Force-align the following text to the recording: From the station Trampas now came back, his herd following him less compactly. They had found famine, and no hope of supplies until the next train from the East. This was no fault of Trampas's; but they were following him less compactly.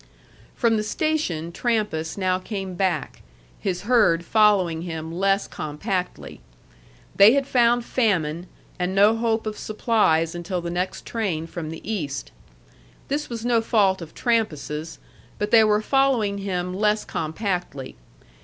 From 0.55 0.77
the 0.77 0.81
station 0.83 1.51
Trampas 1.51 2.17
now 2.17 2.39
came 2.39 2.73
back, 2.73 3.21
his 3.59 3.81
herd 3.83 4.25
following 4.25 4.81
him 4.81 5.11
less 5.13 5.45
compactly. 5.47 6.41
They 7.15 7.33
had 7.33 7.45
found 7.45 7.85
famine, 7.85 8.47
and 8.79 8.95
no 8.95 9.15
hope 9.15 9.45
of 9.45 9.59
supplies 9.59 10.33
until 10.33 10.59
the 10.59 10.71
next 10.71 11.05
train 11.05 11.45
from 11.45 11.69
the 11.69 11.87
East. 11.87 12.31
This 13.09 13.29
was 13.29 13.45
no 13.45 13.61
fault 13.61 14.01
of 14.01 14.15
Trampas's; 14.15 14.97
but 15.37 15.51
they 15.51 15.63
were 15.63 15.83
following 15.83 16.39
him 16.39 16.73
less 16.73 17.05
compactly. 17.05 17.95